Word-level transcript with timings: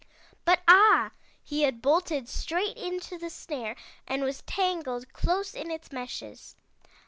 But 0.45 0.61
ah! 0.67 1.11
he 1.43 1.61
had 1.61 1.79
bolted 1.79 2.27
straight 2.27 2.75
into 2.75 3.19
the 3.19 3.29
snare 3.29 3.75
and 4.07 4.23
was 4.23 4.41
tangled 4.47 5.13
close 5.13 5.53
in 5.53 5.69
its 5.69 5.91
meshes. 5.91 6.55